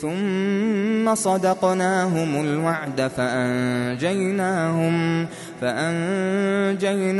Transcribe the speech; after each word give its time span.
ثم 0.00 1.14
صدقناهم 1.14 2.40
الوعد 2.44 3.10
فأنجيناهم 3.16 4.96
فأنجيناهم 5.60 7.10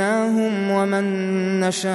ومن 0.70 1.04
نشاء 1.60 1.92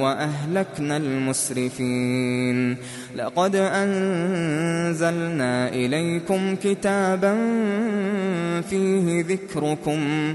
وأهلكنا 0.00 0.96
المسرفين 0.96 2.76
لقد 3.16 3.56
أنزلنا 3.56 4.48
إليكم 5.68 6.56
كتابا 6.56 7.36
فيه 8.70 9.24
ذكركم 9.24 10.34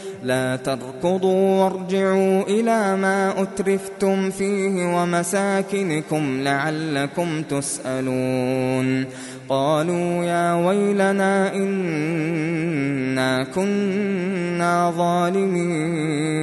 لا 0.23 0.55
تركضوا 0.55 1.63
وارجعوا 1.63 2.41
إلى 2.43 2.95
ما 2.95 3.41
أترفتم 3.41 4.29
فيه 4.29 5.01
ومساكنكم 5.01 6.41
لعلكم 6.41 7.41
تسألون. 7.41 9.05
قالوا 9.49 10.23
يا 10.23 10.53
ويلنا 10.53 11.55
إنا 11.55 13.43
كنا 13.43 14.91
ظالمين. 14.97 16.41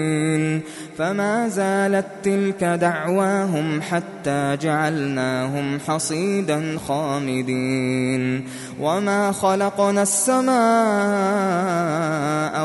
فما 0.99 1.49
زالت 1.49 2.07
تلك 2.23 2.65
دعواهم 2.65 3.83
حتى 3.83 4.57
جعلناهم 4.57 5.79
حصيدا 5.87 6.79
خامدين. 6.89 8.49
وما 8.81 9.33
خلقنا 9.33 10.03
السماء 10.03 10.49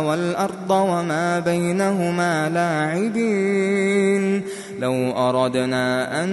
والأرض 0.04 0.72
وما 0.72 1.40
بينهما 1.40 2.50
لاعبين. 2.50 4.42
لو 4.84 5.12
أردنا 5.12 6.24
أن 6.24 6.30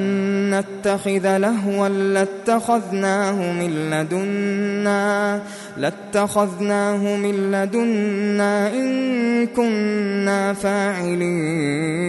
نتخذ 0.50 1.36
لهوا 1.36 1.88
لاتخذناه 1.88 3.52
من 3.52 3.90
لدنا 3.90 5.42
لاتخذناه 5.76 7.16
من 7.16 7.52
لدنا 7.52 8.72
إن 8.74 9.46
كنا 9.46 10.52
فاعلين. 10.52 12.00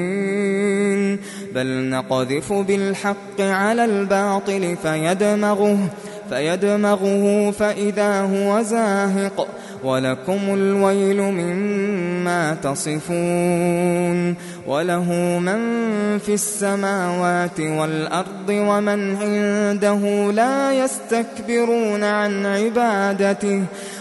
بل 1.56 1.90
نقذف 1.90 2.54
بالحق 2.54 3.42
على 3.42 3.86
الباطل 3.86 4.78
فيدمغه. 4.84 5.78
فيدمغه 6.32 7.52
فإذا 7.52 8.22
هو 8.22 8.62
زاهق. 8.62 9.48
ولكم 9.84 10.40
الويل 10.54 11.22
مما 11.22 12.58
تصفون. 12.64 14.36
وله 14.68 15.14
من 15.40 15.60
في 16.18 16.34
السماوات 16.34 17.60
والأرض 17.60 18.50
ومن 18.50 19.16
عنده 19.16 20.32
لا 20.32 20.74
يستكبرون 20.74 22.04
عن 22.04 22.46
عبادته. 22.46 23.64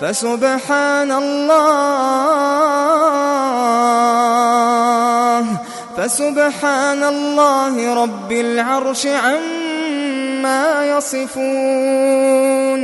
فسبحان 0.00 1.12
الله 1.12 2.00
فسبحان 5.96 7.02
الله 7.02 7.94
رب 8.02 8.32
العرش 8.32 9.06
عما 9.06 10.96
يصفون 10.96 12.80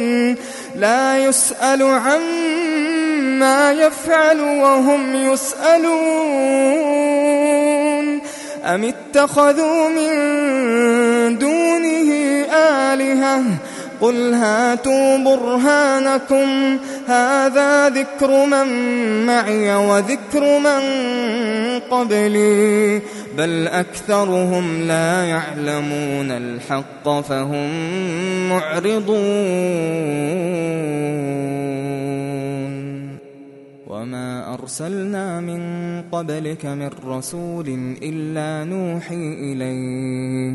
لا 0.76 1.18
يسأل 1.18 1.82
عما 1.82 3.72
يفعل 3.72 4.40
وهم 4.40 5.14
يسألون. 5.32 6.56
أم 8.64 8.84
اتخذوا 8.84 9.88
من 9.88 10.12
دونه 11.38 12.10
آلهة؟ 12.52 13.42
قل 14.00 14.34
هاتوا 14.34 15.18
برهانكم 15.18 16.78
هذا 17.06 17.88
ذكر 17.88 18.46
من 18.46 18.66
معي 19.26 19.74
وذكر 19.74 20.58
من 20.58 20.80
قبلي 21.90 23.02
بل 23.38 23.68
أكثرهم 23.68 24.82
لا 24.82 25.24
يعلمون 25.24 26.30
الحق 26.30 27.20
فهم 27.20 27.68
معرضون. 28.48 29.16
وما 33.86 34.54
أرسلنا 34.54 35.40
من 35.40 35.60
قبلك 36.12 36.66
من 36.66 36.90
رسول 37.06 37.96
إلا 38.02 38.64
نوحي 38.64 39.34
إليه. 39.52 40.54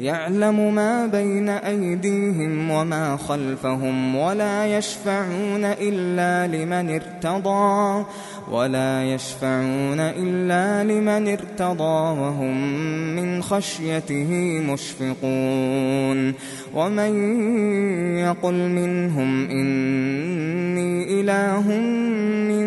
يعلم 0.00 0.74
ما 0.74 1.06
بين 1.06 1.48
أيديهم 1.48 2.70
وما 2.70 3.16
خلفهم 3.16 4.16
ولا 4.16 4.78
يشفعون 4.78 5.64
إلا 5.64 6.56
لمن 6.56 6.94
ارتضى 6.94 8.04
ولا 8.50 9.04
يشفعون 9.04 10.00
إلا 10.00 10.84
لمن 10.84 11.28
ارتضى 11.28 12.20
وهم 12.20 12.76
من 13.16 13.42
خشيته 13.42 14.60
مشفقون. 14.72 16.34
ومن 16.74 17.12
يقل 18.18 18.68
منهم 18.68 19.50
إني 19.50 21.20
إله 21.20 21.68
من 22.48 22.66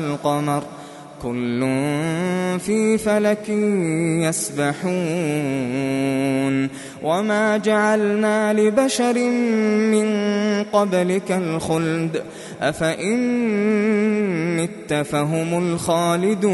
والقمر 0.01 0.63
كل 1.23 1.59
في 2.59 2.97
فلك 2.97 3.49
يسبحون 4.25 4.89
وما 7.03 7.57
جعلنا 7.57 8.53
لبشر 8.53 9.19
من 9.93 10.07
قبلك 10.63 11.31
الخلد 11.31 12.23
أفإن 12.61 13.19
مت 14.57 14.93
فهم 14.93 15.73
الخالدون 15.73 16.51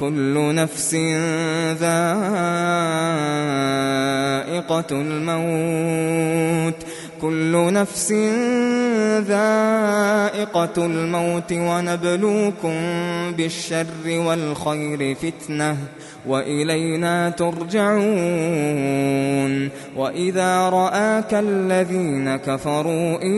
كل 0.00 0.54
نفس 0.54 0.94
ذائقة 1.80 2.04
الموت 4.92 6.74
كل 7.24 7.72
نفس 7.72 8.12
ذائقة 9.28 10.86
الموت 10.86 11.52
ونبلوكم 11.52 12.74
بالشر 13.36 13.86
والخير 14.06 15.14
فتنة 15.14 15.76
وإلينا 16.26 17.30
ترجعون 17.30 18.04
وإذا 19.96 20.68
رآك 20.68 21.34
الذين 21.34 22.36
كفروا 22.36 23.22
إن 23.22 23.34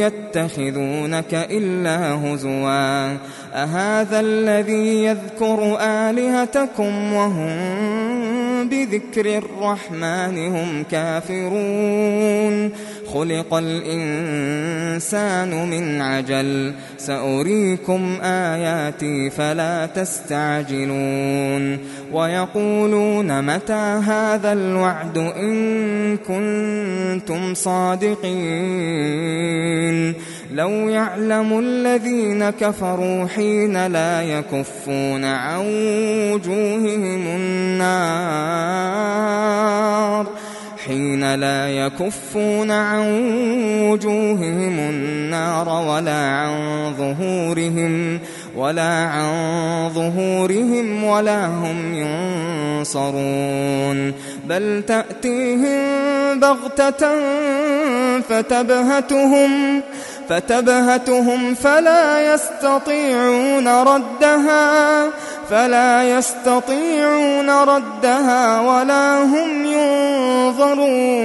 يتخذونك 0.00 1.34
إلا 1.34 2.14
هزوا 2.14 3.16
أهذا 3.54 4.20
الذي 4.20 5.04
يذكر 5.04 5.78
آلهتكم 5.80 7.12
وهم 7.12 8.17
بذكر 8.64 9.38
الرحمن 9.38 10.46
هم 10.46 10.84
كافرون. 10.90 12.70
خلق 13.14 13.54
الإنسان 13.54 15.50
من 15.70 16.00
عجل. 16.00 16.74
سأريكم 16.98 18.18
آياتي 18.22 19.30
فلا 19.30 19.86
تستعجلون. 19.86 21.78
ويقولون 22.12 23.54
متى 23.54 24.00
هذا 24.04 24.52
الوعد 24.52 25.18
إن 25.18 26.16
كنتم 26.16 27.54
صادقين. 27.54 28.38
لو 30.52 30.70
يعلم 30.70 31.58
الذين 31.58 32.50
كفروا 32.50 33.26
حين 33.26 33.86
لا 33.86 34.22
يكفون 34.22 35.24
عن 35.24 35.60
وجوههم 36.32 37.26
النار 37.26 38.18
حين 40.86 41.34
لا 41.34 41.68
يكفون 41.68 42.70
عن 42.70 43.00
وجوههم 43.82 44.78
النار 44.78 45.68
ولا 45.68 46.30
عن 46.30 46.52
ظهورهم 46.98 48.20
ولا 48.56 48.82
عن 48.82 49.90
ظهورهم 49.94 51.04
ولا 51.04 51.46
هم 51.46 51.94
ينصرون. 52.84 54.12
بل 54.44 54.82
تأتيهم 54.86 56.40
بغتة 56.40 57.20
فتبهتهم 58.20 59.82
فتبهتهم 60.28 61.54
فلا 61.54 62.34
يستطيعون 62.34 63.68
ردها 63.68 65.08
فلا 65.50 66.18
يستطيعون 66.18 67.50
ردها 67.50 68.60
ولا 68.60 69.22
هم 69.22 69.66
ينظرون. 69.66 71.18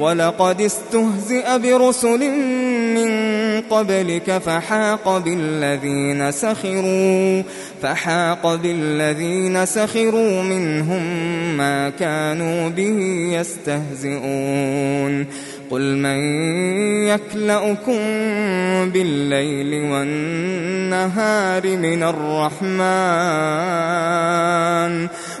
ولقد 0.00 0.60
استهزئ 0.60 1.58
برسل 1.58 2.30
من 2.94 3.10
قبلك 3.70 4.38
فحاق 4.38 5.18
بالذين 5.18 6.32
سخروا 6.32 7.42
فحاق 7.82 8.54
بالذين 8.54 9.66
سخروا 9.66 10.42
منهم 10.42 11.02
ما 11.56 11.90
كانوا 11.90 12.68
به 12.68 12.98
يستهزئون. 13.40 15.26
قل 15.70 15.96
من 15.96 16.18
يكلأكم 17.06 18.00
بالليل 18.90 19.90
والنهار 19.92 21.76
من 21.76 22.02
الرحمن 22.02 22.70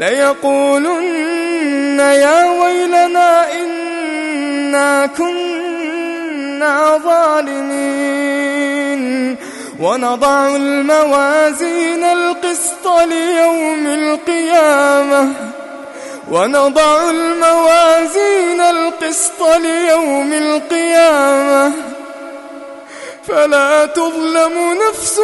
ليقولن 0.00 1.98
يا 2.00 2.50
ويلنا 2.50 3.52
إنا 3.52 5.06
كنا 5.06 6.98
ظالمين. 7.04 7.80
ونضع 9.80 10.56
الموازين 10.56 12.04
القسط 12.04 12.86
ليوم 12.86 13.86
القيامة. 13.86 15.32
ونضع 16.30 17.10
الموازين 17.10 18.60
القسط 18.60 19.42
ليوم 19.42 20.32
القيامة. 20.32 21.72
فلا 23.28 23.86
تظلم 23.86 24.78
نفس 24.88 25.20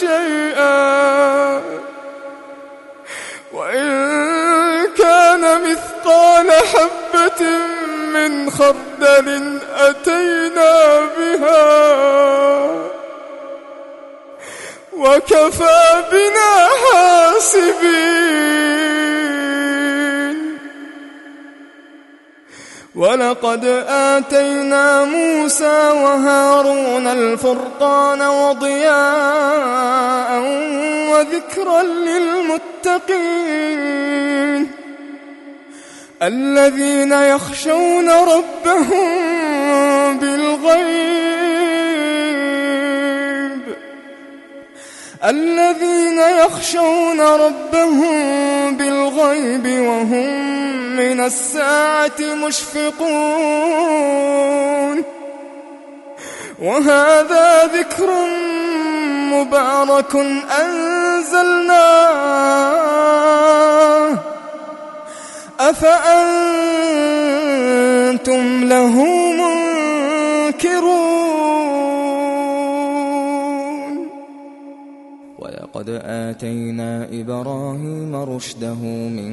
شيئا. 0.00 1.89
وإن 3.60 4.88
كان 4.98 5.42
مثقال 5.62 6.52
حبة 6.52 7.42
من 8.14 8.50
خردل 8.50 9.58
أتينا 9.76 11.00
بها 11.18 11.70
وكفى 14.92 16.04
بنا 16.12 16.68
حاسبين. 16.82 17.80
ولقد 22.94 23.64
آتينا 23.88 25.04
موسى 25.04 25.90
وهارون 25.90 27.06
الفرقان 27.06 28.22
وضياء 28.22 29.70
وذكرا 31.12 31.82
للمتقين 31.82 33.10
الذين 36.22 37.12
يخشون 37.12 38.10
ربهم 38.10 39.08
بالغيب 40.18 41.20
الذين 45.24 46.18
يخشون 46.18 47.20
ربهم 47.20 48.76
بالغيب 48.76 49.66
وهم 49.66 50.49
من 51.00 51.20
الساعة 51.20 52.20
مشفقون. 52.20 53.04
وهذا 56.62 57.64
ذكر 57.64 58.10
مبارك 59.32 60.14
أنزلناه. 60.60 61.80
أفأنتم 65.60 66.04
له 68.64 68.96
منكرون؟ 69.40 71.19
ولقد 75.80 76.00
آتينا 76.04 77.08
إبراهيم 77.12 78.16
رشده 78.16 78.82
من 79.08 79.32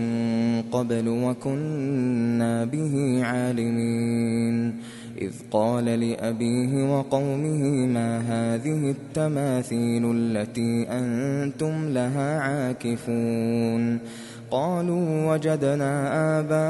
قبل 0.72 1.08
وكنا 1.08 2.66
به 2.66 3.20
عالمين. 3.24 4.76
إذ 5.22 5.32
قال 5.52 5.86
لأبيه 5.86 6.98
وقومه 6.98 7.64
ما 7.88 8.20
هذه 8.20 8.92
التماثيل 8.92 10.12
التي 10.16 10.88
أنتم 10.90 11.90
لها 11.90 12.40
عاكفون؟ 12.40 14.00
قالوا 14.52 15.34
وجدنا 15.34 15.94
آباءنا 16.40 16.70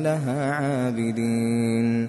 لها 0.00 0.52
عابدين. 0.52 2.08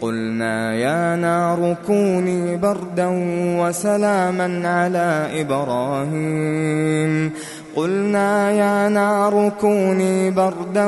قلنا 0.00 0.74
يا 0.74 1.16
نار 1.16 1.76
كوني 1.86 2.56
بردا 2.56 3.08
وسلاما 3.60 4.68
على 4.68 5.40
إبراهيم. 5.40 7.32
قلنا 7.76 8.50
يا 8.50 8.88
نار 8.88 9.52
كوني 9.60 10.30
بردا 10.30 10.86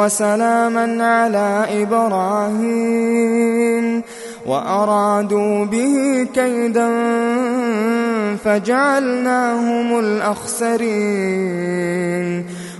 وسلاما 0.00 1.04
على 1.04 1.66
إبراهيم. 1.82 4.02
وأرادوا 4.46 5.64
به 5.64 6.26
كيدا 6.34 6.88
فجعلناهم 8.44 9.98
الأخسرين. 9.98 11.00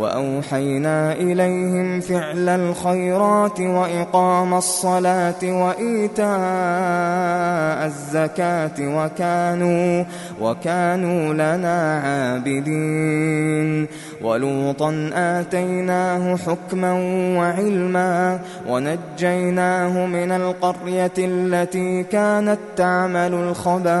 وأوحينا 0.00 1.12
إليهم 1.12 2.00
فعل 2.00 2.48
الخيرات 2.48 3.60
وإقام 3.60 4.54
الصلاة 4.54 5.42
وإيتاء 5.42 6.30
الزكاة 7.86 8.78
وكانوا 8.80 10.04
وكانوا 10.40 11.34
لنا 11.34 12.00
عابدين. 12.00 13.86
ولوطا 14.22 15.10
آتيناه 15.14 16.36
حكما 16.36 16.92
وعلما 17.38 18.40
ونجيناه 18.68 20.06
من 20.06 20.32
القرية 20.32 21.12
التي 21.18 22.02
كانت 22.02 22.58
تعمل 22.76 23.34
الخبائث 23.34 24.00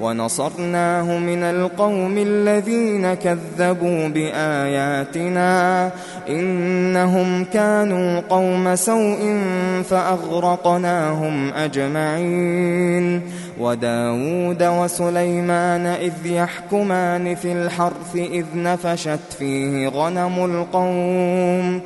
ونصرناه 0.00 1.18
من 1.18 1.42
القوم 1.42 2.18
الذين 2.18 3.14
كذبوا 3.14 4.08
بآياتنا 4.08 5.90
إنهم 6.28 7.44
كانوا 7.44 8.20
قوم 8.20 8.76
سوء 8.76 9.38
فأغرقناهم 9.90 11.52
أجمعين 11.52 13.22
وداود 13.60 14.62
وسليمان 14.62 15.86
إذ 15.86 16.26
يحكمان 16.26 17.34
في 17.34 17.52
الحرث 17.52 18.16
إذ 18.16 18.44
نفشت 18.54 19.32
فيه 19.38 19.88
غنم 19.88 20.44
القوم 20.44 21.80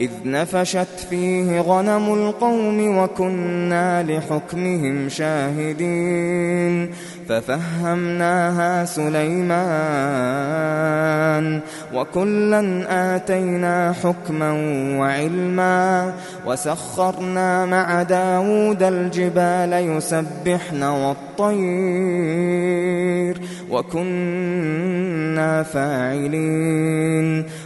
إذ 0.00 0.10
نفشت 0.24 1.06
فيه 1.10 1.60
غنم 1.60 2.14
القوم 2.14 2.98
وكنا 2.98 4.02
لحكمهم 4.02 5.08
شاهدين 5.08 6.90
ففهمناها 7.28 8.84
سليمان 8.84 9.60
وكلا 11.94 12.84
آتينا 13.16 13.92
حكما 14.02 14.52
وعلما 14.98 16.14
وسخرنا 16.46 17.66
مع 17.66 18.02
داود 18.02 18.82
الجبال 18.82 19.72
يسبحن 19.72 20.82
والطير 20.82 22.20
وكنا 23.70 25.62
فاعلين 25.62 27.44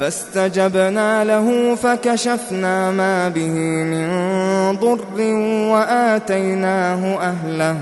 فاستجبنا 0.00 1.24
له 1.24 1.74
فكشفنا 1.74 2.90
ما 2.90 3.28
به 3.28 3.54
من 3.92 4.08
ضر 4.76 5.20
وآتيناه 5.72 7.18
أهله 7.20 7.76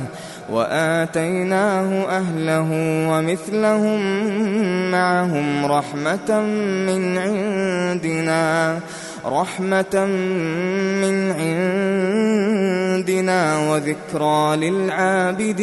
وآتيناه 0.50 2.04
أهله 2.08 2.68
ومثلهم 3.10 4.00
معهم 4.90 5.66
رحمة 5.66 6.40
من 6.86 7.18
عندنا 7.18 8.78
رحمة 9.26 10.06
من 11.02 11.32
عندنا 12.92 13.70
وذكرى 13.70 14.56
للعابدين. 14.56 15.62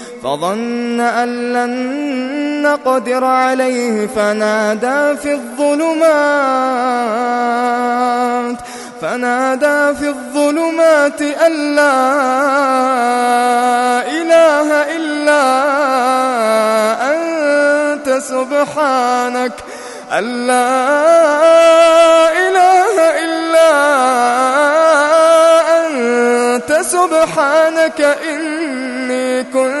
فظن 0.23 0.99
أن 0.99 1.53
لن 1.53 2.01
نقدر 2.61 3.23
عليه 3.23 4.07
فنادى 4.07 5.17
في 5.17 5.33
الظلمات 5.33 6.11
فنادى 9.01 9.95
في 9.99 10.07
الظلمات 10.07 11.21
أن 11.21 11.75
لا 11.75 12.01
إله 14.07 14.95
إلا 14.95 15.41
أنت 17.13 18.09
سبحانك 18.09 19.53
أن 20.11 20.47
لا 20.47 20.81
إله 22.31 22.95
إلا 23.23 23.71
أنت 25.85 26.71
سبحانك 26.81 28.01
إني 28.01 29.43
كنت 29.43 29.80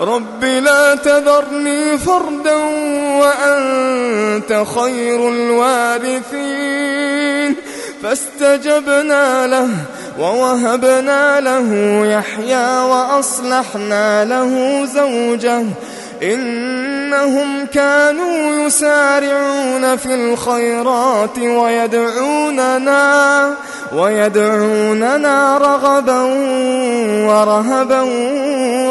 رب 0.00 0.44
لا 0.44 0.94
تذرني 0.94 1.98
فردا 1.98 2.54
وأنت 3.20 4.64
خير 4.74 5.28
الوارثين. 5.28 7.00
فاستجبنا 8.02 9.46
له 9.46 9.68
ووهبنا 10.18 11.40
له 11.40 12.00
يحيى 12.06 12.78
وأصلحنا 12.78 14.24
له 14.24 14.84
زوجه. 14.84 15.64
إنهم 16.22 17.66
كانوا 17.66 18.66
يسارعون 18.66 19.96
في 19.96 20.14
الخيرات 20.14 21.38
ويدعوننا 21.38 22.90
ويدعوننا 23.92 25.58
رغبا 25.58 26.20
ورهبا 27.26 28.02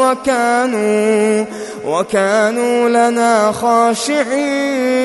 وكانوا 0.00 1.44
وكانوا 1.84 2.88
لنا 2.88 3.52
خاشعين 3.52 5.00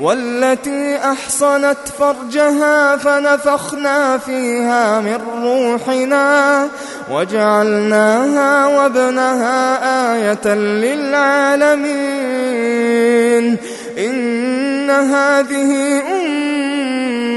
والتي 0.00 0.96
أحصنت 0.96 1.78
فرجها 1.98 2.96
فنفخنا 2.96 4.18
فيها 4.18 5.00
من 5.00 5.18
روحنا 5.42 6.68
وجعلناها 7.12 8.66
وابنها 8.66 10.14
آية 10.14 10.54
للعالمين 10.54 11.96
إن 13.98 14.90
هذه 14.90 16.02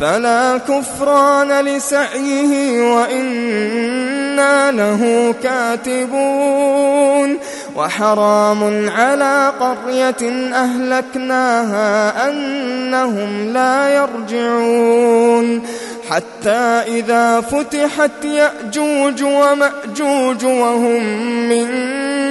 فلا 0.00 0.58
كفران 0.58 1.64
لسعيه 1.64 2.80
وإنا 2.94 4.72
له 4.72 5.34
كاتبون 5.42 7.38
وحرام 7.76 8.90
على 8.90 9.52
قرية 9.60 10.52
أهلكناها 10.54 12.28
أنهم 12.28 13.52
لا 13.52 13.94
يرجعون 13.94 15.62
حتى 16.10 16.82
إذا 16.98 17.40
فتحت 17.40 18.24
يأجوج 18.24 19.22
ومأجوج 19.22 20.44
وهم 20.44 21.02
من 21.48 21.66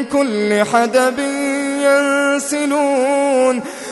كل 0.06 0.64
حدب 0.74 1.20
ينسلون 1.82 3.62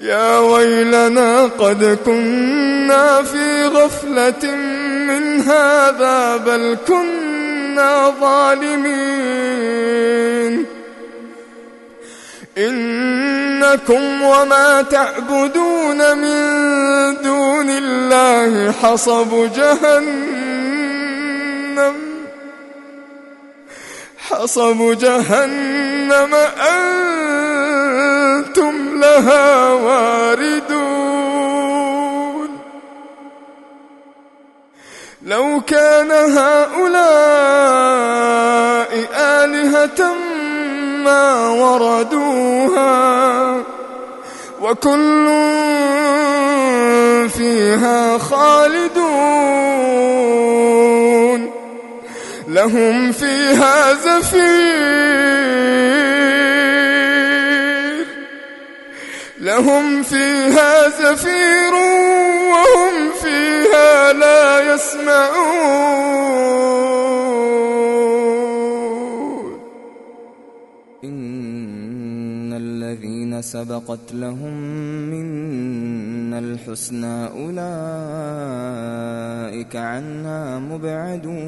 يا 0.00 0.38
ويلنا 0.38 1.42
قد 1.44 1.98
كنا 2.04 3.22
في 3.22 3.64
غفلة 3.66 4.54
من 5.08 5.40
هذا 5.40 6.36
بل 6.36 6.78
كنا 6.88 8.14
ظالمين. 8.20 9.50
إنكم 12.58 14.22
وما 14.22 14.82
تعبدون 14.82 16.18
من 16.18 16.40
دون 17.22 17.70
الله 17.70 18.72
حصب 18.72 19.52
جهنم. 19.56 20.50
حصب 24.18 24.98
جهنم 24.98 26.34
أنتم 28.40 29.00
لها 29.00 29.72
واردون. 29.72 30.90
لو 35.22 35.60
كان 35.66 36.10
هؤلاء 36.10 37.10
آلهة 39.14 40.14
ما 41.04 41.48
وردوها 41.48 42.90
وكل 44.62 45.26
فيها 47.28 48.18
خالدون. 48.18 49.40
لهم 52.48 53.12
فيها 53.12 53.94
زفير. 53.94 55.10
لهم 59.60 60.02
فيها 60.02 60.88
زفير 60.88 61.74
وهم 62.52 62.94
فيها 63.22 64.12
لا 64.12 64.74
يسمعون. 64.74 66.00
إن 71.04 72.52
الذين 72.52 73.42
سبقت 73.42 74.12
لهم 74.12 74.54
منا 75.10 76.38
الحسنى 76.38 77.26
أولئك 77.26 77.66
عنها 79.76 80.58
مبعدون. 80.58 81.40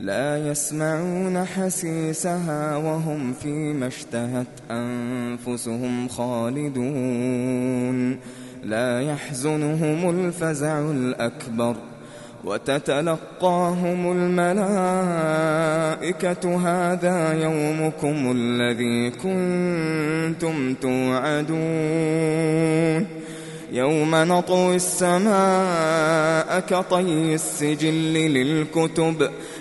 لا 0.00 0.50
يسمعون 0.50 1.44
حسيسها 1.44 2.76
وهم 2.76 3.32
فيما 3.32 3.86
اشتهت 3.86 4.46
أنفسهم 4.70 6.08
خالدون. 6.08 7.38
لا 8.64 9.02
يحزنهم 9.02 10.10
الفزع 10.10 10.78
الأكبر 10.78 11.76
وتتلقاهم 12.44 14.12
الملائكة. 14.12 15.08
هذا 16.56 17.32
يومكم 17.42 18.32
الذي 18.36 19.10
كنتم 19.10 20.74
توعدون. 20.74 21.58
يوم 23.72 24.14
نطوي 24.14 24.76
السماء 24.76 26.60
كطي 26.60 27.34
السجل 27.34 28.14
للكتب. 28.14 29.30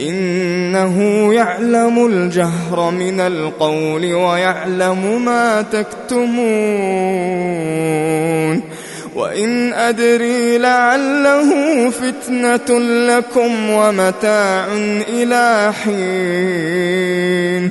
إنه 0.00 1.34
يعلم 1.34 2.06
الجهر 2.06 2.90
من 2.90 3.20
القول 3.20 4.14
ويعلم 4.14 5.24
ما 5.24 5.62
تكتمون. 5.62 6.36
وإن 9.14 9.72
أدري 9.72 10.58
لعله 10.58 11.50
فتنة 11.90 12.78
لكم 13.08 13.70
ومتاع 13.70 14.66
إلى 15.08 15.72
حين. 15.84 17.70